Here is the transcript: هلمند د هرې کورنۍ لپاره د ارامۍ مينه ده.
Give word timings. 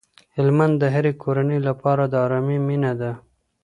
هلمند 0.35 0.75
د 0.79 0.83
هرې 0.95 1.11
کورنۍ 1.23 1.59
لپاره 1.67 2.03
د 2.07 2.13
ارامۍ 2.25 2.57
مينه 2.67 2.91
ده. 3.01 3.11